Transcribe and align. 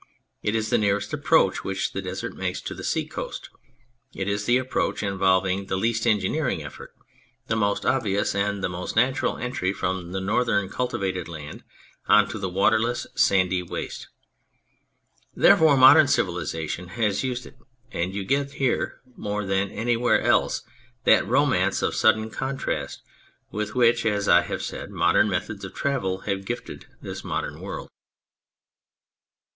It 0.41 0.55
is 0.55 0.71
the 0.71 0.79
nearest 0.79 1.13
approach 1.13 1.63
which 1.63 1.93
the 1.93 2.01
Desert 2.01 2.35
makes 2.35 2.59
to 2.61 2.73
the 2.73 2.83
sea 2.83 3.05
coast; 3.05 3.51
it 4.15 4.27
is 4.27 4.45
the 4.45 4.57
approach 4.57 5.03
involving 5.03 5.67
the 5.67 5.75
least 5.77 6.07
engineering 6.07 6.63
effort, 6.63 6.91
the 7.45 7.55
most 7.55 7.85
obvious 7.85 8.33
and 8.33 8.63
the 8.63 8.67
most 8.67 8.95
natural 8.95 9.37
entry 9.37 9.71
from 9.71 10.11
the 10.11 10.19
northern 10.19 10.69
cultivated 10.69 11.27
land 11.27 11.63
on 12.07 12.27
to 12.29 12.39
the 12.39 12.49
waterless 12.49 13.05
sandy 13.13 13.61
waste. 13.61 14.07
Therefore, 15.35 15.77
modern 15.77 16.07
civilisation 16.07 16.87
has 16.87 17.23
used 17.23 17.45
it, 17.45 17.59
and 17.91 18.11
you 18.11 18.23
get 18.25 18.53
here 18.53 19.01
more 19.15 19.45
than 19.45 19.69
anywhere 19.69 20.21
else 20.21 20.63
that 21.03 21.27
romance 21.27 21.83
of 21.83 21.93
sudden 21.93 22.31
contrast 22.31 23.03
with 23.51 23.75
which, 23.75 24.03
as 24.07 24.27
I 24.27 24.41
have 24.41 24.63
said, 24.63 24.89
modern 24.89 25.29
methods 25.29 25.63
of 25.63 25.75
travel 25.75 26.21
have 26.21 26.43
gifted 26.47 26.87
the 27.03 27.21
modern 27.23 27.61
world. 27.61 27.87